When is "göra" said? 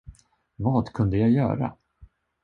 1.29-1.75